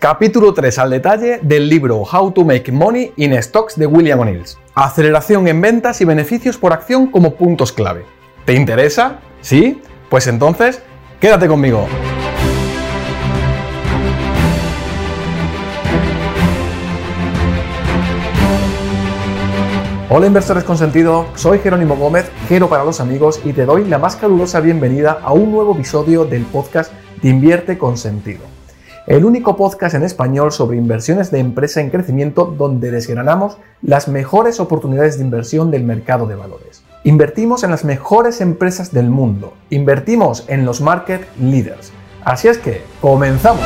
Capítulo 0.00 0.54
3 0.54 0.78
al 0.78 0.90
detalle 0.90 1.40
del 1.42 1.68
libro 1.68 1.96
How 2.02 2.30
to 2.30 2.44
Make 2.44 2.70
Money 2.70 3.14
in 3.16 3.42
Stocks 3.42 3.76
de 3.76 3.84
William 3.84 4.20
O'Neill. 4.20 4.44
Aceleración 4.76 5.48
en 5.48 5.60
ventas 5.60 6.00
y 6.00 6.04
beneficios 6.04 6.56
por 6.56 6.72
acción 6.72 7.08
como 7.08 7.34
puntos 7.34 7.72
clave. 7.72 8.04
¿Te 8.44 8.54
interesa? 8.54 9.18
¿Sí? 9.40 9.82
Pues 10.08 10.28
entonces, 10.28 10.80
quédate 11.18 11.48
conmigo. 11.48 11.88
Hola 20.10 20.28
inversores 20.28 20.62
con 20.62 20.78
sentido, 20.78 21.26
soy 21.34 21.58
Jerónimo 21.58 21.96
Gómez, 21.96 22.30
Gero 22.48 22.68
para 22.68 22.84
los 22.84 23.00
amigos 23.00 23.40
y 23.44 23.52
te 23.52 23.66
doy 23.66 23.84
la 23.84 23.98
más 23.98 24.14
calurosa 24.14 24.60
bienvenida 24.60 25.18
a 25.24 25.32
un 25.32 25.50
nuevo 25.50 25.74
episodio 25.74 26.24
del 26.24 26.44
podcast 26.44 26.92
de 27.20 27.30
Invierte 27.30 27.76
con 27.78 27.98
sentido 27.98 28.57
el 29.08 29.24
único 29.24 29.56
podcast 29.56 29.94
en 29.94 30.02
español 30.02 30.52
sobre 30.52 30.76
inversiones 30.76 31.30
de 31.30 31.38
empresa 31.38 31.80
en 31.80 31.88
crecimiento 31.88 32.44
donde 32.44 32.90
desgranamos 32.90 33.56
las 33.80 34.06
mejores 34.06 34.60
oportunidades 34.60 35.16
de 35.16 35.24
inversión 35.24 35.70
del 35.70 35.82
mercado 35.82 36.26
de 36.26 36.34
valores. 36.34 36.82
Invertimos 37.04 37.64
en 37.64 37.70
las 37.70 37.86
mejores 37.86 38.42
empresas 38.42 38.92
del 38.92 39.08
mundo, 39.08 39.54
invertimos 39.70 40.44
en 40.48 40.66
los 40.66 40.82
market 40.82 41.26
leaders. 41.40 41.90
Así 42.22 42.48
es 42.48 42.58
que, 42.58 42.82
comenzamos. 43.00 43.64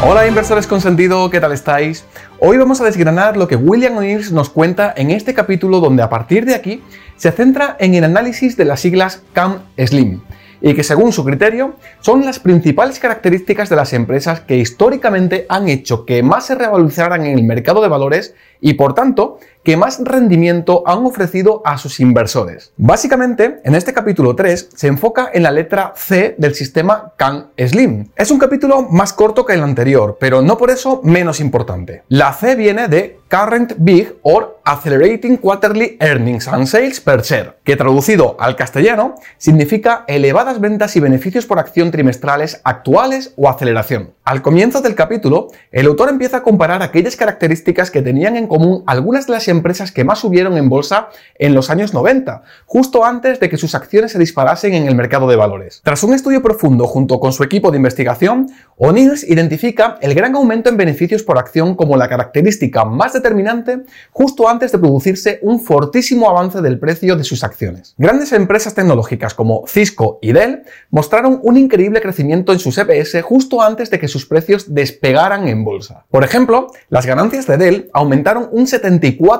Hola 0.00 0.28
inversores 0.28 0.68
con 0.68 0.80
sentido, 0.80 1.28
¿qué 1.28 1.40
tal 1.40 1.50
estáis? 1.50 2.04
Hoy 2.38 2.56
vamos 2.56 2.80
a 2.80 2.84
desgranar 2.84 3.36
lo 3.36 3.48
que 3.48 3.56
William 3.56 3.96
O'Neill 3.96 4.32
nos 4.32 4.48
cuenta 4.48 4.94
en 4.96 5.10
este 5.10 5.34
capítulo 5.34 5.80
donde 5.80 6.04
a 6.04 6.08
partir 6.08 6.44
de 6.44 6.54
aquí 6.54 6.84
se 7.16 7.32
centra 7.32 7.76
en 7.80 7.94
el 7.94 8.04
análisis 8.04 8.56
de 8.56 8.64
las 8.64 8.78
siglas 8.78 9.24
CAM-SLIM 9.34 10.20
y 10.60 10.74
que 10.74 10.84
según 10.84 11.12
su 11.12 11.24
criterio 11.24 11.74
son 12.00 12.24
las 12.24 12.38
principales 12.38 13.00
características 13.00 13.68
de 13.68 13.76
las 13.76 13.92
empresas 13.92 14.40
que 14.40 14.56
históricamente 14.56 15.46
han 15.48 15.68
hecho 15.68 16.06
que 16.06 16.22
más 16.22 16.46
se 16.46 16.54
revalorizaran 16.54 17.26
en 17.26 17.36
el 17.36 17.44
mercado 17.44 17.82
de 17.82 17.88
valores 17.88 18.36
y 18.60 18.74
por 18.74 18.94
tanto 18.94 19.40
que 19.68 19.76
más 19.76 20.00
rendimiento 20.02 20.82
han 20.86 21.04
ofrecido 21.04 21.60
a 21.62 21.76
sus 21.76 22.00
inversores. 22.00 22.72
Básicamente, 22.78 23.60
en 23.64 23.74
este 23.74 23.92
capítulo 23.92 24.34
3 24.34 24.70
se 24.74 24.86
enfoca 24.86 25.28
en 25.30 25.42
la 25.42 25.50
letra 25.50 25.92
C 25.94 26.34
del 26.38 26.54
sistema 26.54 27.12
CAN-SLIM. 27.18 28.08
Es 28.16 28.30
un 28.30 28.38
capítulo 28.38 28.80
más 28.80 29.12
corto 29.12 29.44
que 29.44 29.52
el 29.52 29.62
anterior, 29.62 30.16
pero 30.18 30.40
no 30.40 30.56
por 30.56 30.70
eso 30.70 31.02
menos 31.04 31.38
importante. 31.38 32.02
La 32.08 32.32
C 32.32 32.54
viene 32.54 32.88
de 32.88 33.18
Current 33.28 33.74
Big 33.76 34.16
or 34.22 34.58
Accelerating 34.64 35.36
Quarterly 35.36 35.98
Earnings 36.00 36.48
and 36.48 36.66
Sales 36.66 37.00
per 37.00 37.22
Share, 37.22 37.58
que 37.62 37.76
traducido 37.76 38.36
al 38.40 38.56
castellano 38.56 39.16
significa 39.36 40.04
elevadas 40.08 40.60
ventas 40.60 40.96
y 40.96 41.00
beneficios 41.00 41.44
por 41.44 41.58
acción 41.58 41.90
trimestrales 41.90 42.60
actuales 42.64 43.34
o 43.36 43.48
aceleración. 43.48 44.14
Al 44.24 44.42
comienzo 44.42 44.80
del 44.80 44.94
capítulo, 44.94 45.48
el 45.72 45.86
autor 45.86 46.08
empieza 46.08 46.38
a 46.38 46.42
comparar 46.42 46.82
aquellas 46.82 47.16
características 47.16 47.90
que 47.90 48.02
tenían 48.02 48.36
en 48.36 48.46
común 48.46 48.82
algunas 48.86 49.26
de 49.26 49.34
las 49.34 49.48
que 49.94 50.04
más 50.04 50.18
subieron 50.20 50.56
en 50.56 50.68
bolsa 50.68 51.08
en 51.38 51.54
los 51.54 51.70
años 51.70 51.94
90, 51.94 52.42
justo 52.66 53.04
antes 53.04 53.40
de 53.40 53.48
que 53.48 53.56
sus 53.56 53.74
acciones 53.74 54.12
se 54.12 54.18
disparasen 54.18 54.74
en 54.74 54.86
el 54.86 54.94
mercado 54.94 55.28
de 55.28 55.36
valores. 55.36 55.80
Tras 55.84 56.02
un 56.02 56.14
estudio 56.14 56.42
profundo 56.42 56.86
junto 56.86 57.20
con 57.20 57.32
su 57.32 57.42
equipo 57.44 57.70
de 57.70 57.76
investigación, 57.76 58.48
O'Neill 58.76 59.12
identifica 59.26 59.98
el 60.00 60.14
gran 60.14 60.34
aumento 60.34 60.68
en 60.68 60.76
beneficios 60.76 61.22
por 61.22 61.38
acción 61.38 61.74
como 61.74 61.96
la 61.96 62.08
característica 62.08 62.84
más 62.84 63.12
determinante 63.12 63.82
justo 64.10 64.48
antes 64.48 64.72
de 64.72 64.78
producirse 64.78 65.38
un 65.42 65.60
fortísimo 65.60 66.28
avance 66.28 66.60
del 66.60 66.78
precio 66.78 67.16
de 67.16 67.24
sus 67.24 67.44
acciones. 67.44 67.94
Grandes 67.98 68.32
empresas 68.32 68.74
tecnológicas 68.74 69.34
como 69.34 69.64
Cisco 69.66 70.18
y 70.22 70.32
Dell 70.32 70.62
mostraron 70.90 71.40
un 71.42 71.56
increíble 71.56 72.00
crecimiento 72.00 72.52
en 72.52 72.58
sus 72.58 72.78
EPS 72.78 73.22
justo 73.22 73.62
antes 73.62 73.90
de 73.90 73.98
que 73.98 74.08
sus 74.08 74.26
precios 74.26 74.74
despegaran 74.74 75.48
en 75.48 75.64
bolsa. 75.64 76.06
Por 76.10 76.24
ejemplo, 76.24 76.68
las 76.88 77.06
ganancias 77.06 77.46
de 77.46 77.56
Dell 77.56 77.90
aumentaron 77.92 78.48
un 78.52 78.66
74% 78.66 79.37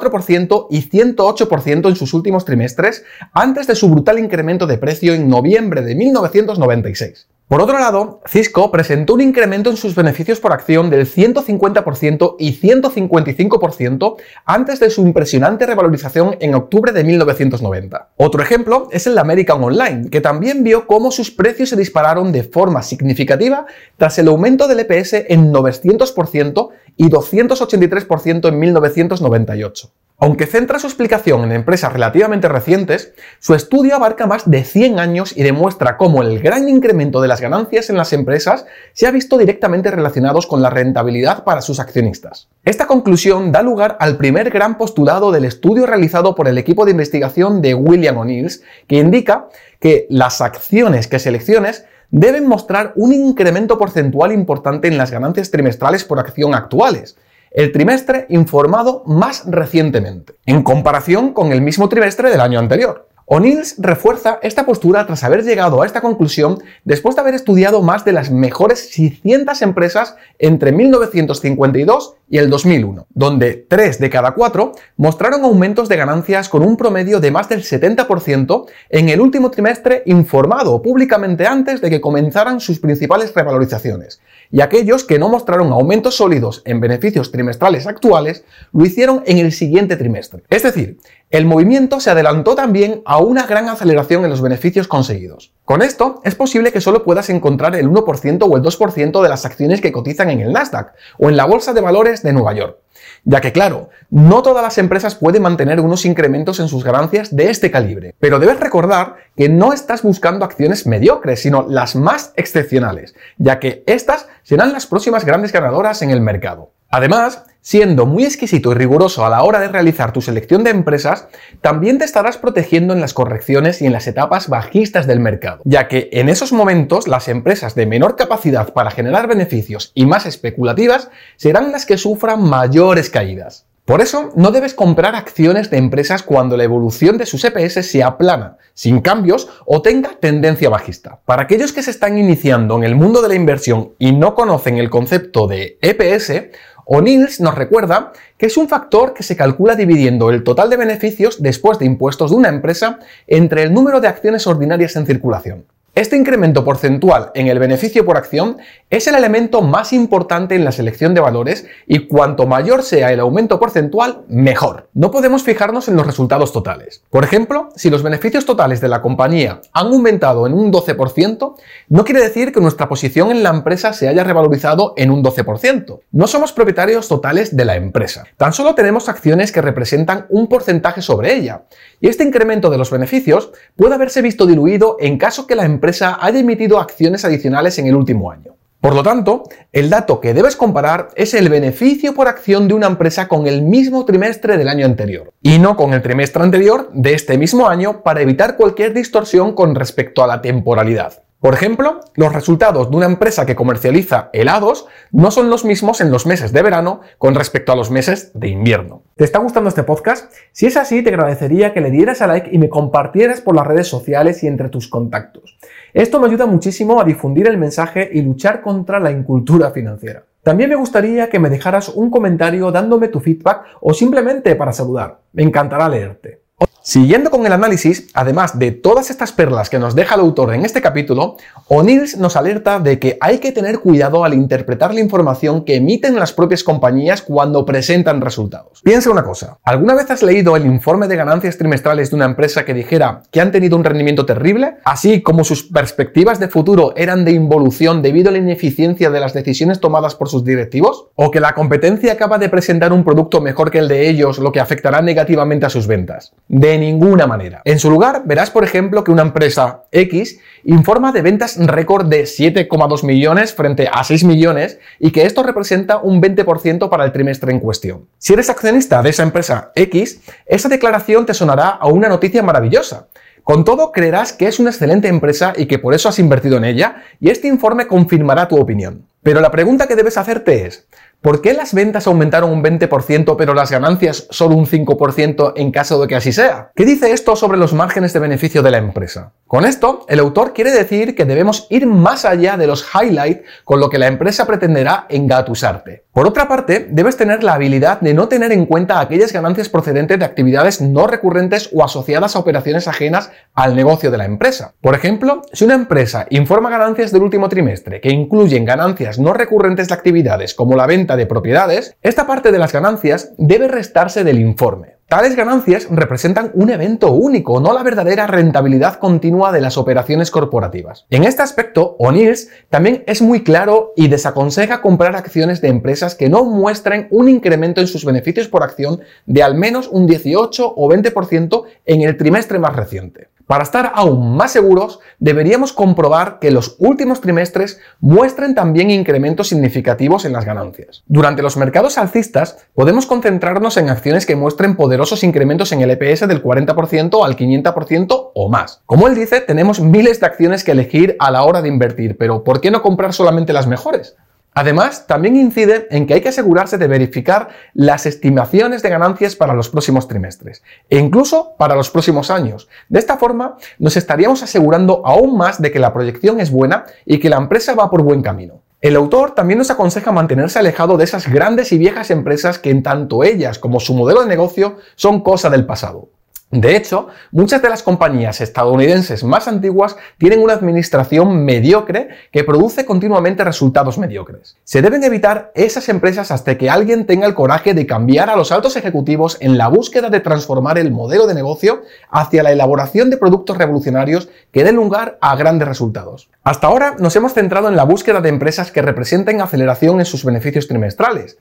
y 0.70 0.82
108% 0.88 1.88
en 1.88 1.96
sus 1.96 2.14
últimos 2.14 2.44
trimestres 2.44 3.04
antes 3.32 3.66
de 3.66 3.74
su 3.74 3.88
brutal 3.88 4.18
incremento 4.18 4.66
de 4.66 4.78
precio 4.78 5.14
en 5.14 5.28
noviembre 5.28 5.82
de 5.82 5.94
1996. 5.94 7.28
Por 7.48 7.62
otro 7.62 7.78
lado, 7.78 8.20
Cisco 8.26 8.70
presentó 8.70 9.14
un 9.14 9.22
incremento 9.22 9.70
en 9.70 9.78
sus 9.78 9.94
beneficios 9.94 10.38
por 10.38 10.52
acción 10.52 10.90
del 10.90 11.06
150% 11.06 12.36
y 12.38 12.60
155% 12.60 14.16
antes 14.44 14.80
de 14.80 14.90
su 14.90 15.00
impresionante 15.00 15.64
revalorización 15.64 16.36
en 16.40 16.54
octubre 16.54 16.92
de 16.92 17.04
1990. 17.04 18.10
Otro 18.18 18.42
ejemplo 18.42 18.88
es 18.92 19.06
el 19.06 19.16
American 19.16 19.64
Online, 19.64 20.10
que 20.10 20.20
también 20.20 20.62
vio 20.62 20.86
cómo 20.86 21.10
sus 21.10 21.30
precios 21.30 21.70
se 21.70 21.76
dispararon 21.76 22.32
de 22.32 22.42
forma 22.42 22.82
significativa 22.82 23.64
tras 23.96 24.18
el 24.18 24.28
aumento 24.28 24.68
del 24.68 24.80
EPS 24.80 25.14
en 25.14 25.50
900% 25.50 26.68
y 26.98 27.08
283% 27.08 28.48
en 28.48 28.58
1998. 28.58 29.90
Aunque 30.20 30.46
centra 30.46 30.80
su 30.80 30.88
explicación 30.88 31.44
en 31.44 31.52
empresas 31.52 31.92
relativamente 31.92 32.48
recientes, 32.48 33.12
su 33.38 33.54
estudio 33.54 33.94
abarca 33.94 34.26
más 34.26 34.50
de 34.50 34.64
100 34.64 34.98
años 34.98 35.36
y 35.36 35.44
demuestra 35.44 35.96
cómo 35.96 36.22
el 36.22 36.40
gran 36.40 36.68
incremento 36.68 37.20
de 37.20 37.28
las 37.28 37.40
ganancias 37.40 37.88
en 37.88 37.96
las 37.96 38.12
empresas 38.12 38.66
se 38.94 39.06
ha 39.06 39.12
visto 39.12 39.38
directamente 39.38 39.92
relacionados 39.92 40.48
con 40.48 40.60
la 40.60 40.70
rentabilidad 40.70 41.44
para 41.44 41.62
sus 41.62 41.78
accionistas. 41.78 42.48
Esta 42.64 42.88
conclusión 42.88 43.52
da 43.52 43.62
lugar 43.62 43.96
al 44.00 44.16
primer 44.16 44.50
gran 44.50 44.76
postulado 44.76 45.30
del 45.30 45.44
estudio 45.44 45.86
realizado 45.86 46.34
por 46.34 46.48
el 46.48 46.58
equipo 46.58 46.84
de 46.84 46.90
investigación 46.90 47.62
de 47.62 47.74
William 47.74 48.18
O'Neill, 48.18 48.50
que 48.88 48.96
indica 48.96 49.48
que 49.78 50.08
las 50.10 50.40
acciones 50.40 51.06
que 51.06 51.20
selecciones 51.20 51.84
deben 52.10 52.48
mostrar 52.48 52.92
un 52.96 53.12
incremento 53.12 53.78
porcentual 53.78 54.32
importante 54.32 54.88
en 54.88 54.98
las 54.98 55.12
ganancias 55.12 55.52
trimestrales 55.52 56.02
por 56.02 56.18
acción 56.18 56.56
actuales, 56.56 57.16
el 57.50 57.72
trimestre 57.72 58.26
informado 58.28 59.02
más 59.06 59.44
recientemente, 59.46 60.34
en 60.46 60.62
comparación 60.62 61.32
con 61.32 61.52
el 61.52 61.60
mismo 61.60 61.88
trimestre 61.88 62.30
del 62.30 62.40
año 62.40 62.58
anterior. 62.58 63.08
O'Neill 63.30 63.62
refuerza 63.76 64.38
esta 64.42 64.64
postura 64.64 65.06
tras 65.06 65.22
haber 65.22 65.44
llegado 65.44 65.82
a 65.82 65.86
esta 65.86 66.00
conclusión 66.00 66.62
después 66.84 67.14
de 67.14 67.20
haber 67.20 67.34
estudiado 67.34 67.82
más 67.82 68.06
de 68.06 68.12
las 68.12 68.30
mejores 68.30 68.88
600 68.90 69.60
empresas 69.60 70.16
entre 70.38 70.72
1952 70.72 72.14
y 72.30 72.38
el 72.38 72.50
2001, 72.50 73.06
donde 73.10 73.66
3 73.68 73.98
de 73.98 74.10
cada 74.10 74.32
4 74.32 74.72
mostraron 74.96 75.44
aumentos 75.44 75.88
de 75.88 75.96
ganancias 75.96 76.48
con 76.48 76.62
un 76.62 76.76
promedio 76.76 77.20
de 77.20 77.30
más 77.30 77.48
del 77.48 77.62
70% 77.62 78.66
en 78.90 79.08
el 79.08 79.20
último 79.20 79.50
trimestre 79.50 80.02
informado 80.06 80.82
públicamente 80.82 81.46
antes 81.46 81.80
de 81.80 81.90
que 81.90 82.00
comenzaran 82.00 82.60
sus 82.60 82.80
principales 82.80 83.34
revalorizaciones, 83.34 84.20
y 84.50 84.60
aquellos 84.60 85.04
que 85.04 85.18
no 85.18 85.28
mostraron 85.28 85.72
aumentos 85.72 86.16
sólidos 86.16 86.62
en 86.64 86.80
beneficios 86.80 87.30
trimestrales 87.30 87.86
actuales 87.86 88.44
lo 88.72 88.84
hicieron 88.84 89.22
en 89.26 89.38
el 89.38 89.52
siguiente 89.52 89.96
trimestre. 89.96 90.42
Es 90.50 90.62
decir, 90.62 90.98
el 91.30 91.44
movimiento 91.44 92.00
se 92.00 92.10
adelantó 92.10 92.54
también 92.54 93.02
a 93.04 93.18
una 93.18 93.46
gran 93.46 93.68
aceleración 93.68 94.24
en 94.24 94.30
los 94.30 94.40
beneficios 94.40 94.88
conseguidos. 94.88 95.52
Con 95.66 95.82
esto, 95.82 96.22
es 96.24 96.34
posible 96.34 96.72
que 96.72 96.80
solo 96.80 97.04
puedas 97.04 97.28
encontrar 97.28 97.76
el 97.76 97.90
1% 97.90 98.48
o 98.48 98.56
el 98.56 98.62
2% 98.62 99.22
de 99.22 99.28
las 99.28 99.44
acciones 99.44 99.82
que 99.82 99.92
cotizan 99.92 100.30
en 100.30 100.40
el 100.40 100.54
Nasdaq 100.54 100.94
o 101.18 101.28
en 101.28 101.36
la 101.36 101.44
Bolsa 101.44 101.74
de 101.74 101.82
Valores 101.82 102.17
de 102.22 102.32
Nueva 102.32 102.52
York. 102.54 102.78
Ya 103.24 103.40
que 103.40 103.52
claro, 103.52 103.90
no 104.10 104.42
todas 104.42 104.62
las 104.62 104.78
empresas 104.78 105.14
pueden 105.14 105.42
mantener 105.42 105.80
unos 105.80 106.04
incrementos 106.04 106.60
en 106.60 106.68
sus 106.68 106.84
ganancias 106.84 107.34
de 107.34 107.50
este 107.50 107.70
calibre, 107.70 108.14
pero 108.18 108.38
debes 108.38 108.60
recordar 108.60 109.16
que 109.36 109.48
no 109.48 109.72
estás 109.72 110.02
buscando 110.02 110.44
acciones 110.44 110.86
mediocres, 110.86 111.42
sino 111.42 111.66
las 111.68 111.94
más 111.96 112.32
excepcionales, 112.36 113.14
ya 113.36 113.58
que 113.58 113.82
estas 113.86 114.28
serán 114.42 114.72
las 114.72 114.86
próximas 114.86 115.24
grandes 115.24 115.52
ganadoras 115.52 116.02
en 116.02 116.10
el 116.10 116.20
mercado. 116.20 116.72
Además, 116.90 117.44
siendo 117.68 118.06
muy 118.06 118.24
exquisito 118.24 118.72
y 118.72 118.76
riguroso 118.76 119.26
a 119.26 119.28
la 119.28 119.42
hora 119.42 119.60
de 119.60 119.68
realizar 119.68 120.14
tu 120.14 120.22
selección 120.22 120.64
de 120.64 120.70
empresas, 120.70 121.28
también 121.60 121.98
te 121.98 122.06
estarás 122.06 122.38
protegiendo 122.38 122.94
en 122.94 123.02
las 123.02 123.12
correcciones 123.12 123.82
y 123.82 123.86
en 123.86 123.92
las 123.92 124.06
etapas 124.06 124.48
bajistas 124.48 125.06
del 125.06 125.20
mercado, 125.20 125.60
ya 125.66 125.86
que 125.86 126.08
en 126.12 126.30
esos 126.30 126.50
momentos 126.50 127.08
las 127.08 127.28
empresas 127.28 127.74
de 127.74 127.84
menor 127.84 128.16
capacidad 128.16 128.72
para 128.72 128.90
generar 128.90 129.26
beneficios 129.26 129.92
y 129.94 130.06
más 130.06 130.24
especulativas 130.24 131.10
serán 131.36 131.70
las 131.70 131.84
que 131.84 131.98
sufran 131.98 132.42
mayores 132.42 133.10
caídas. 133.10 133.66
Por 133.88 134.02
eso, 134.02 134.32
no 134.36 134.50
debes 134.50 134.74
comprar 134.74 135.14
acciones 135.14 135.70
de 135.70 135.78
empresas 135.78 136.22
cuando 136.22 136.58
la 136.58 136.64
evolución 136.64 137.16
de 137.16 137.24
sus 137.24 137.42
EPS 137.42 137.86
sea 137.86 138.18
plana, 138.18 138.58
sin 138.74 139.00
cambios 139.00 139.48
o 139.64 139.80
tenga 139.80 140.10
tendencia 140.20 140.68
bajista. 140.68 141.20
Para 141.24 141.44
aquellos 141.44 141.72
que 141.72 141.82
se 141.82 141.90
están 141.90 142.18
iniciando 142.18 142.76
en 142.76 142.84
el 142.84 142.94
mundo 142.94 143.22
de 143.22 143.28
la 143.28 143.34
inversión 143.34 143.94
y 143.98 144.12
no 144.12 144.34
conocen 144.34 144.76
el 144.76 144.90
concepto 144.90 145.46
de 145.46 145.78
EPS, 145.80 146.50
O'Neill 146.90 147.28
nos 147.40 147.54
recuerda 147.54 148.12
que 148.38 148.46
es 148.46 148.56
un 148.56 148.66
factor 148.66 149.12
que 149.12 149.22
se 149.22 149.36
calcula 149.36 149.76
dividiendo 149.76 150.30
el 150.30 150.42
total 150.42 150.70
de 150.70 150.78
beneficios 150.78 151.42
después 151.42 151.78
de 151.78 151.84
impuestos 151.84 152.30
de 152.30 152.36
una 152.38 152.48
empresa 152.48 152.98
entre 153.26 153.62
el 153.62 153.74
número 153.74 154.00
de 154.00 154.08
acciones 154.08 154.46
ordinarias 154.46 154.96
en 154.96 155.04
circulación. 155.04 155.66
Este 155.98 156.16
incremento 156.16 156.64
porcentual 156.64 157.32
en 157.34 157.48
el 157.48 157.58
beneficio 157.58 158.04
por 158.04 158.16
acción 158.16 158.58
es 158.88 159.08
el 159.08 159.16
elemento 159.16 159.62
más 159.62 159.92
importante 159.92 160.54
en 160.54 160.64
la 160.64 160.70
selección 160.70 161.12
de 161.12 161.20
valores 161.20 161.66
y 161.88 162.06
cuanto 162.06 162.46
mayor 162.46 162.84
sea 162.84 163.12
el 163.12 163.18
aumento 163.18 163.58
porcentual, 163.58 164.22
mejor. 164.28 164.90
No 164.94 165.10
podemos 165.10 165.42
fijarnos 165.42 165.88
en 165.88 165.96
los 165.96 166.06
resultados 166.06 166.52
totales. 166.52 167.02
Por 167.10 167.24
ejemplo, 167.24 167.70
si 167.74 167.90
los 167.90 168.04
beneficios 168.04 168.46
totales 168.46 168.80
de 168.80 168.86
la 168.86 169.02
compañía 169.02 169.60
han 169.72 169.88
aumentado 169.88 170.46
en 170.46 170.54
un 170.54 170.72
12%, 170.72 171.54
no 171.88 172.04
quiere 172.04 172.20
decir 172.20 172.52
que 172.52 172.60
nuestra 172.60 172.88
posición 172.88 173.32
en 173.32 173.42
la 173.42 173.50
empresa 173.50 173.92
se 173.92 174.06
haya 174.06 174.22
revalorizado 174.22 174.94
en 174.96 175.10
un 175.10 175.24
12%. 175.24 175.98
No 176.12 176.28
somos 176.28 176.52
propietarios 176.52 177.08
totales 177.08 177.56
de 177.56 177.64
la 177.64 177.74
empresa. 177.74 178.22
Tan 178.36 178.52
solo 178.52 178.76
tenemos 178.76 179.08
acciones 179.08 179.50
que 179.50 179.62
representan 179.62 180.26
un 180.28 180.46
porcentaje 180.46 181.02
sobre 181.02 181.34
ella. 181.34 181.64
Y 182.00 182.06
este 182.06 182.22
incremento 182.22 182.70
de 182.70 182.78
los 182.78 182.92
beneficios 182.92 183.50
puede 183.74 183.96
haberse 183.96 184.22
visto 184.22 184.46
diluido 184.46 184.96
en 185.00 185.18
caso 185.18 185.48
que 185.48 185.56
la 185.56 185.64
empresa 185.64 185.87
haya 186.20 186.38
emitido 186.38 186.78
acciones 186.78 187.24
adicionales 187.24 187.78
en 187.78 187.86
el 187.86 187.96
último 187.96 188.30
año. 188.30 188.54
Por 188.80 188.94
lo 188.94 189.02
tanto, 189.02 189.42
el 189.72 189.90
dato 189.90 190.20
que 190.20 190.34
debes 190.34 190.54
comparar 190.54 191.08
es 191.16 191.34
el 191.34 191.48
beneficio 191.48 192.14
por 192.14 192.28
acción 192.28 192.68
de 192.68 192.74
una 192.74 192.86
empresa 192.86 193.26
con 193.26 193.48
el 193.48 193.62
mismo 193.62 194.04
trimestre 194.04 194.56
del 194.56 194.68
año 194.68 194.86
anterior, 194.86 195.32
y 195.42 195.58
no 195.58 195.76
con 195.76 195.94
el 195.94 196.02
trimestre 196.02 196.44
anterior 196.44 196.88
de 196.92 197.14
este 197.14 197.38
mismo 197.38 197.68
año 197.68 198.02
para 198.04 198.20
evitar 198.20 198.56
cualquier 198.56 198.94
distorsión 198.94 199.52
con 199.54 199.74
respecto 199.74 200.22
a 200.22 200.28
la 200.28 200.40
temporalidad. 200.40 201.24
Por 201.40 201.54
ejemplo, 201.54 202.00
los 202.16 202.32
resultados 202.32 202.90
de 202.90 202.96
una 202.96 203.06
empresa 203.06 203.46
que 203.46 203.54
comercializa 203.54 204.28
helados 204.32 204.88
no 205.12 205.30
son 205.30 205.50
los 205.50 205.64
mismos 205.64 206.00
en 206.00 206.10
los 206.10 206.26
meses 206.26 206.52
de 206.52 206.62
verano 206.62 207.00
con 207.16 207.36
respecto 207.36 207.70
a 207.70 207.76
los 207.76 207.92
meses 207.92 208.32
de 208.34 208.48
invierno. 208.48 209.02
¿Te 209.14 209.22
está 209.22 209.38
gustando 209.38 209.68
este 209.68 209.84
podcast? 209.84 210.32
Si 210.50 210.66
es 210.66 210.76
así, 210.76 211.00
te 211.00 211.10
agradecería 211.10 211.72
que 211.72 211.80
le 211.80 211.92
dieras 211.92 212.22
a 212.22 212.26
like 212.26 212.50
y 212.50 212.58
me 212.58 212.68
compartieras 212.68 213.40
por 213.40 213.54
las 213.54 213.68
redes 213.68 213.86
sociales 213.86 214.42
y 214.42 214.48
entre 214.48 214.68
tus 214.68 214.88
contactos. 214.88 215.56
Esto 215.94 216.18
me 216.18 216.26
ayuda 216.26 216.46
muchísimo 216.46 217.00
a 217.00 217.04
difundir 217.04 217.46
el 217.46 217.56
mensaje 217.56 218.10
y 218.12 218.20
luchar 218.22 218.60
contra 218.60 218.98
la 218.98 219.12
incultura 219.12 219.70
financiera. 219.70 220.24
También 220.42 220.70
me 220.70 220.76
gustaría 220.76 221.30
que 221.30 221.38
me 221.38 221.50
dejaras 221.50 221.88
un 221.90 222.10
comentario 222.10 222.72
dándome 222.72 223.06
tu 223.06 223.20
feedback 223.20 223.62
o 223.80 223.94
simplemente 223.94 224.56
para 224.56 224.72
saludar. 224.72 225.20
Me 225.34 225.44
encantará 225.44 225.88
leerte. 225.88 226.47
Siguiendo 226.88 227.30
con 227.30 227.44
el 227.44 227.52
análisis, 227.52 228.08
además 228.14 228.58
de 228.58 228.70
todas 228.70 229.10
estas 229.10 229.30
perlas 229.30 229.68
que 229.68 229.78
nos 229.78 229.94
deja 229.94 230.14
el 230.14 230.22
autor 230.22 230.54
en 230.54 230.64
este 230.64 230.80
capítulo, 230.80 231.36
O'Neill 231.66 232.08
nos 232.16 232.34
alerta 232.34 232.80
de 232.80 232.98
que 232.98 233.18
hay 233.20 233.40
que 233.40 233.52
tener 233.52 233.80
cuidado 233.80 234.24
al 234.24 234.32
interpretar 234.32 234.94
la 234.94 235.00
información 235.00 235.66
que 235.66 235.76
emiten 235.76 236.16
las 236.16 236.32
propias 236.32 236.64
compañías 236.64 237.20
cuando 237.20 237.66
presentan 237.66 238.22
resultados. 238.22 238.80
Piensa 238.82 239.10
una 239.10 239.22
cosa, 239.22 239.58
¿alguna 239.64 239.94
vez 239.94 240.10
has 240.10 240.22
leído 240.22 240.56
el 240.56 240.64
informe 240.64 241.08
de 241.08 241.16
ganancias 241.16 241.58
trimestrales 241.58 242.08
de 242.08 242.16
una 242.16 242.24
empresa 242.24 242.64
que 242.64 242.72
dijera 242.72 243.20
que 243.30 243.42
han 243.42 243.52
tenido 243.52 243.76
un 243.76 243.84
rendimiento 243.84 244.24
terrible, 244.24 244.76
así 244.86 245.20
como 245.20 245.44
sus 245.44 245.64
perspectivas 245.64 246.40
de 246.40 246.48
futuro 246.48 246.94
eran 246.96 247.22
de 247.26 247.32
involución 247.32 248.00
debido 248.00 248.30
a 248.30 248.32
la 248.32 248.38
ineficiencia 248.38 249.10
de 249.10 249.20
las 249.20 249.34
decisiones 249.34 249.78
tomadas 249.78 250.14
por 250.14 250.30
sus 250.30 250.42
directivos? 250.42 251.08
¿O 251.16 251.30
que 251.30 251.40
la 251.40 251.54
competencia 251.54 252.14
acaba 252.14 252.38
de 252.38 252.48
presentar 252.48 252.94
un 252.94 253.04
producto 253.04 253.42
mejor 253.42 253.70
que 253.70 253.80
el 253.80 253.88
de 253.88 254.08
ellos, 254.08 254.38
lo 254.38 254.52
que 254.52 254.60
afectará 254.60 255.02
negativamente 255.02 255.66
a 255.66 255.68
sus 255.68 255.86
ventas? 255.86 256.32
Ninguna 256.78 257.26
manera. 257.26 257.62
En 257.64 257.78
su 257.78 257.90
lugar, 257.90 258.22
verás, 258.24 258.50
por 258.50 258.64
ejemplo, 258.64 259.04
que 259.04 259.10
una 259.10 259.22
empresa 259.22 259.84
X 259.92 260.38
informa 260.64 261.12
de 261.12 261.22
ventas 261.22 261.56
récord 261.58 262.06
de 262.06 262.22
7,2 262.22 263.04
millones 263.04 263.54
frente 263.54 263.88
a 263.92 264.04
6 264.04 264.24
millones 264.24 264.78
y 264.98 265.10
que 265.10 265.26
esto 265.26 265.42
representa 265.42 265.98
un 265.98 266.22
20% 266.22 266.88
para 266.88 267.04
el 267.04 267.12
trimestre 267.12 267.52
en 267.52 267.60
cuestión. 267.60 268.06
Si 268.18 268.32
eres 268.32 268.50
accionista 268.50 269.02
de 269.02 269.10
esa 269.10 269.22
empresa 269.22 269.72
X, 269.74 270.20
esa 270.46 270.68
declaración 270.68 271.26
te 271.26 271.34
sonará 271.34 271.68
a 271.68 271.86
una 271.88 272.08
noticia 272.08 272.42
maravillosa. 272.42 273.08
Con 273.48 273.64
todo, 273.64 273.92
creerás 273.92 274.34
que 274.34 274.46
es 274.46 274.60
una 274.60 274.68
excelente 274.68 275.08
empresa 275.08 275.54
y 275.56 275.64
que 275.66 275.78
por 275.78 275.94
eso 275.94 276.08
has 276.10 276.18
invertido 276.18 276.58
en 276.58 276.64
ella, 276.64 277.02
y 277.18 277.30
este 277.30 277.48
informe 277.48 277.86
confirmará 277.86 278.46
tu 278.46 278.58
opinión. 278.58 279.06
Pero 279.22 279.40
la 279.40 279.50
pregunta 279.50 279.86
que 279.88 279.96
debes 279.96 280.18
hacerte 280.18 280.66
es, 280.66 280.86
¿Por 281.20 281.42
qué 281.42 281.52
las 281.52 281.74
ventas 281.74 282.06
aumentaron 282.06 282.52
un 282.52 282.62
20% 282.62 283.34
pero 283.36 283.52
las 283.52 283.72
ganancias 283.72 284.28
solo 284.30 284.54
un 284.54 284.66
5% 284.66 285.54
en 285.56 285.72
caso 285.72 286.00
de 286.00 286.06
que 286.06 286.14
así 286.14 286.32
sea? 286.32 286.70
¿Qué 286.76 286.84
dice 286.84 287.10
esto 287.10 287.34
sobre 287.34 287.58
los 287.58 287.74
márgenes 287.74 288.12
de 288.12 288.20
beneficio 288.20 288.62
de 288.62 288.70
la 288.70 288.78
empresa? 288.78 289.32
Con 289.48 289.64
esto, 289.64 290.06
el 290.08 290.20
autor 290.20 290.52
quiere 290.52 290.70
decir 290.70 291.16
que 291.16 291.24
debemos 291.24 291.66
ir 291.70 291.86
más 291.86 292.24
allá 292.24 292.56
de 292.56 292.68
los 292.68 292.86
highlights 292.94 293.42
con 293.64 293.80
lo 293.80 293.90
que 293.90 293.98
la 293.98 294.06
empresa 294.06 294.46
pretenderá 294.46 295.06
engatusarte. 295.08 296.04
Por 296.12 296.26
otra 296.26 296.48
parte, 296.48 296.86
debes 296.90 297.16
tener 297.16 297.42
la 297.42 297.54
habilidad 297.54 298.00
de 298.00 298.12
no 298.12 298.28
tener 298.28 298.52
en 298.52 298.66
cuenta 298.66 299.00
aquellas 299.00 299.32
ganancias 299.32 299.68
procedentes 299.68 300.18
de 300.18 300.24
actividades 300.24 300.80
no 300.80 301.06
recurrentes 301.06 301.70
o 301.72 301.84
asociadas 301.84 302.36
a 302.36 302.40
operaciones 302.40 302.88
ajenas 302.88 303.30
al 303.54 303.74
negocio 303.74 304.10
de 304.10 304.18
la 304.18 304.24
empresa. 304.24 304.74
Por 304.80 304.94
ejemplo, 304.94 305.42
si 305.52 305.64
una 305.64 305.74
empresa 305.74 306.26
informa 306.30 306.70
ganancias 306.70 307.12
del 307.12 307.22
último 307.22 307.48
trimestre 307.48 308.00
que 308.00 308.10
incluyen 308.10 308.64
ganancias 308.64 309.18
no 309.18 309.32
recurrentes 309.32 309.88
de 309.88 309.94
actividades 309.94 310.54
como 310.54 310.76
la 310.76 310.86
venta 310.86 311.07
de 311.16 311.26
propiedades, 311.26 311.96
esta 312.02 312.26
parte 312.26 312.52
de 312.52 312.58
las 312.58 312.72
ganancias 312.72 313.32
debe 313.38 313.68
restarse 313.68 314.24
del 314.24 314.40
informe. 314.40 314.98
Tales 315.08 315.36
ganancias 315.36 315.86
representan 315.90 316.50
un 316.52 316.68
evento 316.68 317.12
único, 317.12 317.60
no 317.60 317.72
la 317.72 317.82
verdadera 317.82 318.26
rentabilidad 318.26 318.98
continua 318.98 319.52
de 319.52 319.62
las 319.62 319.78
operaciones 319.78 320.30
corporativas. 320.30 321.06
En 321.08 321.24
este 321.24 321.40
aspecto, 321.40 321.96
O'Neill 321.98 322.36
también 322.68 323.04
es 323.06 323.22
muy 323.22 323.42
claro 323.42 323.94
y 323.96 324.08
desaconseja 324.08 324.82
comprar 324.82 325.16
acciones 325.16 325.62
de 325.62 325.68
empresas 325.68 326.14
que 326.14 326.28
no 326.28 326.44
muestren 326.44 327.08
un 327.10 327.30
incremento 327.30 327.80
en 327.80 327.86
sus 327.86 328.04
beneficios 328.04 328.48
por 328.48 328.62
acción 328.62 329.00
de 329.24 329.42
al 329.42 329.54
menos 329.54 329.88
un 329.88 330.06
18 330.06 330.74
o 330.76 330.90
20% 330.90 331.62
en 331.86 332.02
el 332.02 332.18
trimestre 332.18 332.58
más 332.58 332.76
reciente. 332.76 333.28
Para 333.48 333.64
estar 333.64 333.92
aún 333.94 334.36
más 334.36 334.52
seguros, 334.52 335.00
deberíamos 335.18 335.72
comprobar 335.72 336.38
que 336.38 336.50
los 336.50 336.76
últimos 336.78 337.22
trimestres 337.22 337.80
muestren 337.98 338.54
también 338.54 338.90
incrementos 338.90 339.48
significativos 339.48 340.26
en 340.26 340.34
las 340.34 340.44
ganancias. 340.44 341.02
Durante 341.06 341.40
los 341.40 341.56
mercados 341.56 341.96
alcistas, 341.96 342.58
podemos 342.74 343.06
concentrarnos 343.06 343.78
en 343.78 343.88
acciones 343.88 344.26
que 344.26 344.36
muestren 344.36 344.76
poderosos 344.76 345.24
incrementos 345.24 345.72
en 345.72 345.80
el 345.80 345.90
EPS 345.90 346.28
del 346.28 346.42
40% 346.42 347.24
al 347.24 347.36
500% 347.36 348.32
o 348.34 348.50
más. 348.50 348.82
Como 348.84 349.08
él 349.08 349.14
dice, 349.14 349.40
tenemos 349.40 349.80
miles 349.80 350.20
de 350.20 350.26
acciones 350.26 350.62
que 350.62 350.72
elegir 350.72 351.16
a 351.18 351.30
la 351.30 351.42
hora 351.44 351.62
de 351.62 351.68
invertir, 351.68 352.18
pero 352.18 352.44
¿por 352.44 352.60
qué 352.60 352.70
no 352.70 352.82
comprar 352.82 353.14
solamente 353.14 353.54
las 353.54 353.66
mejores? 353.66 354.14
Además, 354.58 355.06
también 355.06 355.36
incide 355.36 355.86
en 355.92 356.04
que 356.04 356.14
hay 356.14 356.20
que 356.20 356.30
asegurarse 356.30 356.78
de 356.78 356.88
verificar 356.88 357.50
las 357.74 358.06
estimaciones 358.06 358.82
de 358.82 358.88
ganancias 358.88 359.36
para 359.36 359.54
los 359.54 359.68
próximos 359.68 360.08
trimestres 360.08 360.64
e 360.90 360.98
incluso 360.98 361.54
para 361.56 361.76
los 361.76 361.90
próximos 361.90 362.28
años. 362.28 362.68
De 362.88 362.98
esta 362.98 363.18
forma, 363.18 363.56
nos 363.78 363.96
estaríamos 363.96 364.42
asegurando 364.42 365.06
aún 365.06 365.38
más 365.38 365.62
de 365.62 365.70
que 365.70 365.78
la 365.78 365.92
proyección 365.92 366.40
es 366.40 366.50
buena 366.50 366.86
y 367.06 367.20
que 367.20 367.30
la 367.30 367.36
empresa 367.36 367.76
va 367.76 367.88
por 367.88 368.02
buen 368.02 368.20
camino. 368.20 368.62
El 368.80 368.96
autor 368.96 369.36
también 369.36 369.58
nos 369.58 369.70
aconseja 369.70 370.10
mantenerse 370.10 370.58
alejado 370.58 370.96
de 370.96 371.04
esas 371.04 371.28
grandes 371.28 371.70
y 371.70 371.78
viejas 371.78 372.10
empresas 372.10 372.58
que 372.58 372.70
en 372.70 372.82
tanto 372.82 373.22
ellas 373.22 373.60
como 373.60 373.78
su 373.78 373.94
modelo 373.94 374.22
de 374.22 374.26
negocio 374.26 374.78
son 374.96 375.20
cosa 375.20 375.50
del 375.50 375.66
pasado. 375.66 376.08
De 376.50 376.76
hecho, 376.76 377.08
muchas 377.30 377.60
de 377.60 377.68
las 377.68 377.82
compañías 377.82 378.40
estadounidenses 378.40 379.22
más 379.22 379.48
antiguas 379.48 379.96
tienen 380.16 380.40
una 380.40 380.54
administración 380.54 381.44
mediocre 381.44 382.08
que 382.32 382.42
produce 382.42 382.86
continuamente 382.86 383.44
resultados 383.44 383.98
mediocres. 383.98 384.56
Se 384.64 384.80
deben 384.80 385.04
evitar 385.04 385.52
esas 385.54 385.90
empresas 385.90 386.30
hasta 386.30 386.56
que 386.56 386.70
alguien 386.70 387.04
tenga 387.04 387.26
el 387.26 387.34
coraje 387.34 387.74
de 387.74 387.86
cambiar 387.86 388.30
a 388.30 388.36
los 388.36 388.50
altos 388.50 388.76
ejecutivos 388.76 389.36
en 389.40 389.58
la 389.58 389.68
búsqueda 389.68 390.08
de 390.08 390.20
transformar 390.20 390.78
el 390.78 390.90
modelo 390.90 391.26
de 391.26 391.34
negocio 391.34 391.82
hacia 392.08 392.42
la 392.42 392.52
elaboración 392.52 393.10
de 393.10 393.18
productos 393.18 393.58
revolucionarios 393.58 394.30
que 394.50 394.64
den 394.64 394.76
lugar 394.76 395.18
a 395.20 395.36
grandes 395.36 395.68
resultados. 395.68 396.30
Hasta 396.44 396.66
ahora 396.66 396.96
nos 396.98 397.14
hemos 397.14 397.34
centrado 397.34 397.68
en 397.68 397.76
la 397.76 397.84
búsqueda 397.84 398.22
de 398.22 398.30
empresas 398.30 398.72
que 398.72 398.80
representen 398.80 399.42
aceleración 399.42 400.00
en 400.00 400.06
sus 400.06 400.24
beneficios 400.24 400.66
trimestrales. 400.66 401.36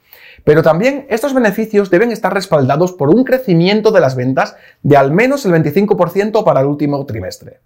Pero 0.47 0.63
también 0.63 1.05
estos 1.09 1.33
beneficios 1.33 1.89
deben 1.89 2.09
estar 2.09 2.33
respaldados 2.33 2.93
por 2.93 3.13
un 3.13 3.25
crecimiento 3.25 3.91
de 3.91 3.99
las 3.99 4.15
ventas 4.15 4.55
de 4.81 4.95
al 4.95 5.11
menos 5.11 5.45
el 5.45 5.51
25% 5.51 6.45
para 6.45 6.61
el 6.61 6.67
último 6.67 7.05
trimestre. 7.05 7.59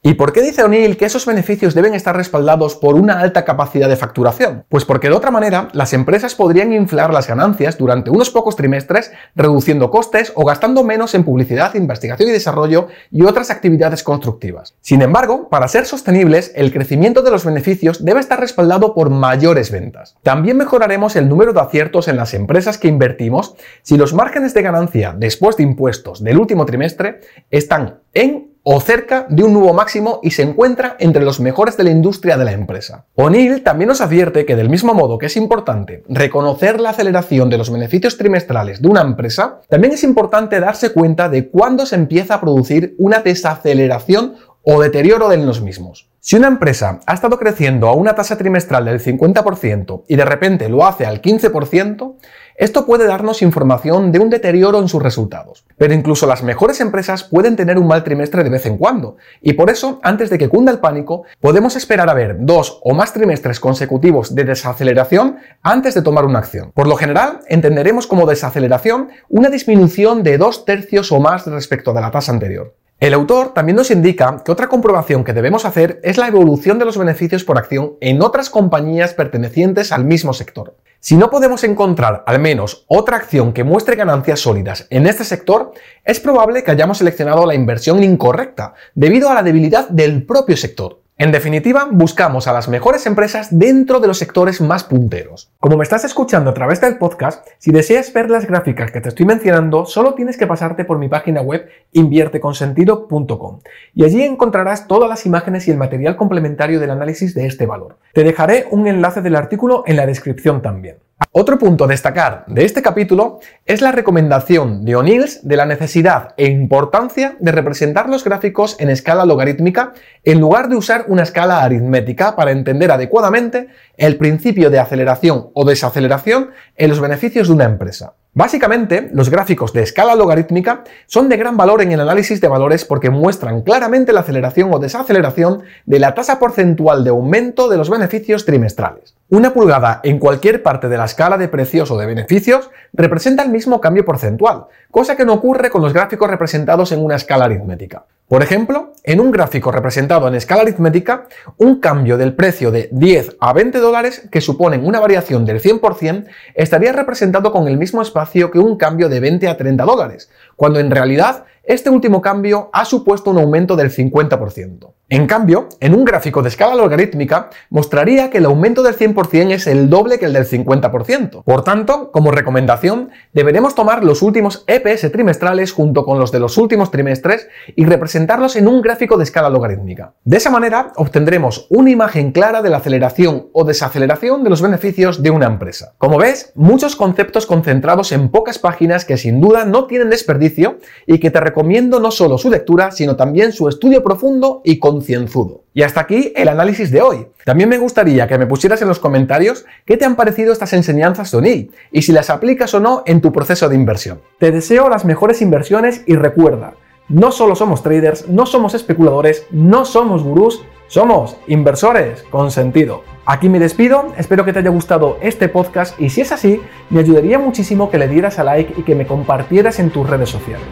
¿Y 0.00 0.14
por 0.14 0.32
qué 0.32 0.42
dice 0.42 0.62
O'Neill 0.62 0.96
que 0.96 1.06
esos 1.06 1.26
beneficios 1.26 1.74
deben 1.74 1.92
estar 1.92 2.16
respaldados 2.16 2.76
por 2.76 2.94
una 2.94 3.18
alta 3.18 3.44
capacidad 3.44 3.88
de 3.88 3.96
facturación? 3.96 4.64
Pues 4.68 4.84
porque 4.84 5.08
de 5.08 5.14
otra 5.14 5.32
manera 5.32 5.68
las 5.72 5.92
empresas 5.92 6.36
podrían 6.36 6.72
inflar 6.72 7.12
las 7.12 7.26
ganancias 7.26 7.76
durante 7.78 8.08
unos 8.08 8.30
pocos 8.30 8.54
trimestres 8.54 9.10
reduciendo 9.34 9.90
costes 9.90 10.30
o 10.36 10.44
gastando 10.44 10.84
menos 10.84 11.16
en 11.16 11.24
publicidad, 11.24 11.74
investigación 11.74 12.28
y 12.28 12.32
desarrollo 12.32 12.86
y 13.10 13.24
otras 13.24 13.50
actividades 13.50 14.04
constructivas. 14.04 14.76
Sin 14.82 15.02
embargo, 15.02 15.48
para 15.48 15.66
ser 15.66 15.84
sostenibles, 15.84 16.52
el 16.54 16.72
crecimiento 16.72 17.22
de 17.22 17.32
los 17.32 17.44
beneficios 17.44 18.04
debe 18.04 18.20
estar 18.20 18.38
respaldado 18.38 18.94
por 18.94 19.10
mayores 19.10 19.72
ventas. 19.72 20.16
También 20.22 20.58
mejoraremos 20.58 21.16
el 21.16 21.28
número 21.28 21.52
de 21.52 21.60
aciertos 21.60 22.06
en 22.06 22.16
las 22.16 22.34
empresas 22.34 22.78
que 22.78 22.86
invertimos 22.86 23.56
si 23.82 23.96
los 23.96 24.14
márgenes 24.14 24.54
de 24.54 24.62
ganancia 24.62 25.12
después 25.18 25.56
de 25.56 25.64
impuestos 25.64 26.22
del 26.22 26.38
último 26.38 26.66
trimestre 26.66 27.18
están 27.50 27.98
en 28.14 28.47
o 28.70 28.82
cerca 28.82 29.24
de 29.30 29.44
un 29.44 29.54
nuevo 29.54 29.72
máximo 29.72 30.20
y 30.22 30.32
se 30.32 30.42
encuentra 30.42 30.94
entre 30.98 31.24
los 31.24 31.40
mejores 31.40 31.78
de 31.78 31.84
la 31.84 31.90
industria 31.90 32.36
de 32.36 32.44
la 32.44 32.52
empresa. 32.52 33.06
O'Neill 33.14 33.62
también 33.62 33.88
nos 33.88 34.02
advierte 34.02 34.44
que 34.44 34.56
del 34.56 34.68
mismo 34.68 34.92
modo 34.92 35.16
que 35.16 35.24
es 35.24 35.38
importante 35.38 36.04
reconocer 36.06 36.78
la 36.78 36.90
aceleración 36.90 37.48
de 37.48 37.56
los 37.56 37.72
beneficios 37.72 38.18
trimestrales 38.18 38.82
de 38.82 38.88
una 38.88 39.00
empresa, 39.00 39.62
también 39.70 39.94
es 39.94 40.04
importante 40.04 40.60
darse 40.60 40.92
cuenta 40.92 41.30
de 41.30 41.48
cuándo 41.48 41.86
se 41.86 41.94
empieza 41.94 42.34
a 42.34 42.40
producir 42.42 42.94
una 42.98 43.20
desaceleración 43.20 44.34
o 44.62 44.82
deterioro 44.82 45.30
de 45.30 45.38
los 45.38 45.62
mismos. 45.62 46.10
Si 46.20 46.36
una 46.36 46.48
empresa 46.48 47.00
ha 47.06 47.14
estado 47.14 47.38
creciendo 47.38 47.88
a 47.88 47.94
una 47.94 48.14
tasa 48.14 48.36
trimestral 48.36 48.84
del 48.84 49.00
50% 49.00 50.04
y 50.08 50.16
de 50.16 50.24
repente 50.26 50.68
lo 50.68 50.84
hace 50.84 51.06
al 51.06 51.22
15%, 51.22 52.16
esto 52.56 52.84
puede 52.84 53.06
darnos 53.06 53.40
información 53.40 54.12
de 54.12 54.18
un 54.18 54.28
deterioro 54.28 54.78
en 54.78 54.88
sus 54.88 55.02
resultados. 55.02 55.64
Pero 55.78 55.94
incluso 55.94 56.26
las 56.26 56.42
mejores 56.42 56.80
empresas 56.80 57.24
pueden 57.24 57.56
tener 57.56 57.78
un 57.78 57.86
mal 57.86 58.04
trimestre 58.04 58.44
de 58.44 58.50
vez 58.50 58.66
en 58.66 58.76
cuando, 58.76 59.16
y 59.40 59.54
por 59.54 59.70
eso, 59.70 60.00
antes 60.02 60.28
de 60.28 60.38
que 60.38 60.48
cunda 60.48 60.72
el 60.72 60.80
pánico, 60.80 61.22
podemos 61.40 61.76
esperar 61.76 62.10
a 62.10 62.14
ver 62.14 62.36
dos 62.40 62.80
o 62.82 62.94
más 62.94 63.12
trimestres 63.12 63.60
consecutivos 63.60 64.34
de 64.34 64.44
desaceleración 64.44 65.38
antes 65.62 65.94
de 65.94 66.02
tomar 66.02 66.24
una 66.24 66.40
acción. 66.40 66.72
Por 66.72 66.88
lo 66.88 66.96
general, 66.96 67.40
entenderemos 67.46 68.06
como 68.06 68.26
desaceleración 68.26 69.08
una 69.28 69.48
disminución 69.48 70.22
de 70.22 70.36
dos 70.36 70.64
tercios 70.64 71.12
o 71.12 71.20
más 71.20 71.46
respecto 71.46 71.92
de 71.92 72.00
la 72.00 72.10
tasa 72.10 72.32
anterior. 72.32 72.74
El 73.00 73.14
autor 73.14 73.54
también 73.54 73.76
nos 73.76 73.92
indica 73.92 74.42
que 74.44 74.50
otra 74.50 74.66
comprobación 74.66 75.22
que 75.22 75.32
debemos 75.32 75.64
hacer 75.64 76.00
es 76.02 76.18
la 76.18 76.26
evolución 76.26 76.80
de 76.80 76.84
los 76.84 76.98
beneficios 76.98 77.44
por 77.44 77.56
acción 77.56 77.92
en 78.00 78.20
otras 78.22 78.50
compañías 78.50 79.14
pertenecientes 79.14 79.92
al 79.92 80.04
mismo 80.04 80.32
sector. 80.32 80.74
Si 81.00 81.16
no 81.16 81.30
podemos 81.30 81.62
encontrar 81.62 82.24
al 82.26 82.40
menos 82.40 82.84
otra 82.88 83.18
acción 83.18 83.52
que 83.52 83.62
muestre 83.62 83.94
ganancias 83.94 84.40
sólidas 84.40 84.88
en 84.90 85.06
este 85.06 85.22
sector, 85.22 85.72
es 86.04 86.18
probable 86.18 86.64
que 86.64 86.72
hayamos 86.72 86.98
seleccionado 86.98 87.46
la 87.46 87.54
inversión 87.54 88.02
incorrecta 88.02 88.74
debido 88.96 89.30
a 89.30 89.34
la 89.34 89.44
debilidad 89.44 89.88
del 89.88 90.26
propio 90.26 90.56
sector. 90.56 91.00
En 91.20 91.32
definitiva, 91.32 91.88
buscamos 91.90 92.46
a 92.46 92.52
las 92.52 92.68
mejores 92.68 93.04
empresas 93.04 93.48
dentro 93.50 93.98
de 93.98 94.06
los 94.06 94.18
sectores 94.18 94.60
más 94.60 94.84
punteros. 94.84 95.50
Como 95.58 95.76
me 95.76 95.82
estás 95.82 96.04
escuchando 96.04 96.50
a 96.50 96.54
través 96.54 96.80
del 96.80 96.96
podcast, 96.96 97.44
si 97.58 97.72
deseas 97.72 98.12
ver 98.12 98.30
las 98.30 98.46
gráficas 98.46 98.92
que 98.92 99.00
te 99.00 99.08
estoy 99.08 99.26
mencionando, 99.26 99.84
solo 99.84 100.14
tienes 100.14 100.36
que 100.36 100.46
pasarte 100.46 100.84
por 100.84 101.00
mi 101.00 101.08
página 101.08 101.40
web 101.40 101.68
invierteconsentido.com 101.90 103.58
y 103.94 104.04
allí 104.04 104.22
encontrarás 104.22 104.86
todas 104.86 105.08
las 105.10 105.26
imágenes 105.26 105.66
y 105.66 105.72
el 105.72 105.76
material 105.76 106.14
complementario 106.14 106.78
del 106.78 106.92
análisis 106.92 107.34
de 107.34 107.46
este 107.46 107.66
valor. 107.66 107.96
Te 108.14 108.22
dejaré 108.22 108.68
un 108.70 108.86
enlace 108.86 109.20
del 109.20 109.34
artículo 109.34 109.82
en 109.88 109.96
la 109.96 110.06
descripción 110.06 110.62
también. 110.62 110.98
Otro 111.32 111.58
punto 111.58 111.84
a 111.84 111.88
destacar 111.88 112.44
de 112.46 112.64
este 112.64 112.80
capítulo 112.80 113.40
es 113.66 113.82
la 113.82 113.90
recomendación 113.90 114.84
de 114.84 114.94
O'Neills 114.94 115.46
de 115.46 115.56
la 115.56 115.66
necesidad 115.66 116.34
e 116.36 116.46
importancia 116.46 117.36
de 117.40 117.50
representar 117.50 118.08
los 118.08 118.22
gráficos 118.22 118.76
en 118.78 118.88
escala 118.88 119.24
logarítmica 119.24 119.94
en 120.22 120.40
lugar 120.40 120.68
de 120.68 120.76
usar 120.76 121.06
una 121.08 121.24
escala 121.24 121.64
aritmética 121.64 122.36
para 122.36 122.52
entender 122.52 122.92
adecuadamente 122.92 123.66
el 123.96 124.16
principio 124.16 124.70
de 124.70 124.78
aceleración 124.78 125.50
o 125.54 125.64
desaceleración 125.64 126.50
en 126.76 126.88
los 126.88 127.00
beneficios 127.00 127.48
de 127.48 127.54
una 127.54 127.64
empresa. 127.64 128.14
Básicamente, 128.34 129.08
los 129.12 129.30
gráficos 129.30 129.72
de 129.72 129.82
escala 129.82 130.14
logarítmica 130.14 130.84
son 131.06 131.28
de 131.28 131.36
gran 131.36 131.56
valor 131.56 131.82
en 131.82 131.92
el 131.92 132.00
análisis 132.00 132.40
de 132.40 132.48
valores 132.48 132.84
porque 132.84 133.10
muestran 133.10 133.62
claramente 133.62 134.12
la 134.12 134.20
aceleración 134.20 134.72
o 134.72 134.78
desaceleración 134.78 135.62
de 135.86 135.98
la 135.98 136.14
tasa 136.14 136.38
porcentual 136.38 137.04
de 137.04 137.10
aumento 137.10 137.68
de 137.68 137.78
los 137.78 137.90
beneficios 137.90 138.44
trimestrales. 138.44 139.14
Una 139.30 139.52
pulgada 139.52 140.00
en 140.04 140.18
cualquier 140.18 140.62
parte 140.62 140.88
de 140.88 140.98
la 140.98 141.06
escala 141.06 141.36
de 141.36 141.48
precios 141.48 141.90
o 141.90 141.98
de 141.98 142.06
beneficios 142.06 142.70
representa 142.92 143.42
el 143.42 143.50
mismo 143.50 143.80
cambio 143.80 144.04
porcentual, 144.04 144.66
cosa 144.90 145.16
que 145.16 145.24
no 145.24 145.34
ocurre 145.34 145.70
con 145.70 145.82
los 145.82 145.92
gráficos 145.92 146.30
representados 146.30 146.92
en 146.92 147.04
una 147.04 147.16
escala 147.16 147.46
aritmética. 147.46 148.04
Por 148.28 148.42
ejemplo, 148.42 148.92
en 149.04 149.20
un 149.20 149.30
gráfico 149.30 149.72
representado 149.72 150.28
en 150.28 150.34
escala 150.34 150.60
aritmética, 150.60 151.26
un 151.56 151.80
cambio 151.80 152.18
del 152.18 152.34
precio 152.34 152.70
de 152.70 152.90
10 152.92 153.36
a 153.40 153.54
20 153.54 153.78
dólares, 153.78 154.28
que 154.30 154.42
suponen 154.42 154.86
una 154.86 155.00
variación 155.00 155.46
del 155.46 155.62
100%, 155.62 156.26
estaría 156.54 156.92
representado 156.92 157.52
con 157.52 157.68
el 157.68 157.78
mismo 157.78 158.02
espacio 158.02 158.27
que 158.50 158.58
un 158.58 158.76
cambio 158.76 159.08
de 159.08 159.20
20 159.20 159.48
a 159.48 159.56
30 159.56 159.84
dólares, 159.84 160.30
cuando 160.56 160.80
en 160.80 160.90
realidad 160.90 161.44
este 161.62 161.90
último 161.90 162.20
cambio 162.20 162.70
ha 162.72 162.84
supuesto 162.84 163.30
un 163.30 163.38
aumento 163.38 163.76
del 163.76 163.90
50%. 163.90 164.92
En 165.10 165.26
cambio, 165.26 165.70
en 165.80 165.94
un 165.94 166.04
gráfico 166.04 166.42
de 166.42 166.50
escala 166.50 166.74
logarítmica, 166.74 167.48
mostraría 167.70 168.28
que 168.28 168.38
el 168.38 168.44
aumento 168.44 168.82
del 168.82 168.94
100% 168.94 169.52
es 169.52 169.66
el 169.66 169.88
doble 169.88 170.18
que 170.18 170.26
el 170.26 170.34
del 170.34 170.44
50%. 170.44 171.44
Por 171.44 171.64
tanto, 171.64 172.12
como 172.12 172.30
recomendación, 172.30 173.08
deberemos 173.32 173.74
tomar 173.74 174.04
los 174.04 174.20
últimos 174.20 174.64
EPS 174.66 175.10
trimestrales 175.10 175.72
junto 175.72 176.04
con 176.04 176.18
los 176.18 176.30
de 176.30 176.40
los 176.40 176.58
últimos 176.58 176.90
trimestres 176.90 177.48
y 177.74 177.86
representarlos 177.86 178.54
en 178.56 178.68
un 178.68 178.82
gráfico 178.82 179.16
de 179.16 179.24
escala 179.24 179.48
logarítmica. 179.48 180.12
De 180.24 180.36
esa 180.36 180.50
manera, 180.50 180.92
obtendremos 180.96 181.68
una 181.70 181.88
imagen 181.88 182.30
clara 182.30 182.60
de 182.60 182.68
la 182.68 182.76
aceleración 182.76 183.48
o 183.54 183.64
desaceleración 183.64 184.44
de 184.44 184.50
los 184.50 184.60
beneficios 184.60 185.22
de 185.22 185.30
una 185.30 185.46
empresa. 185.46 185.94
Como 185.96 186.18
ves, 186.18 186.52
muchos 186.54 186.96
conceptos 186.96 187.46
concentrados 187.46 188.12
en 188.12 188.28
pocas 188.28 188.58
páginas 188.58 189.06
que 189.06 189.16
sin 189.16 189.40
duda 189.40 189.64
no 189.64 189.86
tienen 189.86 190.10
desperdicio 190.10 190.80
y 191.06 191.18
que 191.18 191.30
te 191.30 191.40
recomiendo 191.40 191.98
no 191.98 192.10
solo 192.10 192.36
su 192.36 192.50
lectura, 192.50 192.90
sino 192.90 193.16
también 193.16 193.52
su 193.52 193.70
estudio 193.70 194.04
profundo 194.04 194.60
y 194.64 194.78
con 194.78 194.97
concienzudo. 194.98 195.62
Y 195.74 195.82
hasta 195.82 196.00
aquí 196.00 196.32
el 196.34 196.48
análisis 196.48 196.90
de 196.90 197.00
hoy. 197.00 197.28
También 197.44 197.68
me 197.68 197.78
gustaría 197.78 198.26
que 198.26 198.36
me 198.36 198.46
pusieras 198.46 198.82
en 198.82 198.88
los 198.88 198.98
comentarios 198.98 199.64
qué 199.84 199.96
te 199.96 200.04
han 200.04 200.16
parecido 200.16 200.52
estas 200.52 200.72
enseñanzas 200.72 201.32
O'Neill 201.34 201.70
y 201.92 202.02
si 202.02 202.12
las 202.12 202.30
aplicas 202.30 202.74
o 202.74 202.80
no 202.80 203.04
en 203.06 203.20
tu 203.20 203.32
proceso 203.32 203.68
de 203.68 203.76
inversión. 203.76 204.20
Te 204.38 204.50
deseo 204.50 204.88
las 204.88 205.04
mejores 205.04 205.40
inversiones 205.40 206.02
y 206.06 206.16
recuerda, 206.16 206.74
no 207.08 207.30
solo 207.30 207.54
somos 207.54 207.82
traders, 207.82 208.28
no 208.28 208.44
somos 208.44 208.74
especuladores, 208.74 209.46
no 209.52 209.84
somos 209.84 210.24
gurús, 210.24 210.62
somos 210.88 211.36
inversores 211.46 212.24
con 212.30 212.50
sentido. 212.50 213.04
Aquí 213.24 213.48
me 213.48 213.60
despido, 213.60 214.12
espero 214.16 214.44
que 214.44 214.52
te 214.52 214.58
haya 214.58 214.70
gustado 214.70 215.18
este 215.22 215.48
podcast 215.48 215.98
y 216.00 216.10
si 216.10 216.22
es 216.22 216.32
así, 216.32 216.60
me 216.90 217.00
ayudaría 217.00 217.38
muchísimo 217.38 217.88
que 217.88 217.98
le 217.98 218.08
dieras 218.08 218.38
a 218.38 218.44
like 218.44 218.74
y 218.76 218.82
que 218.82 218.96
me 218.96 219.06
compartieras 219.06 219.78
en 219.78 219.90
tus 219.90 220.08
redes 220.08 220.30
sociales. 220.30 220.66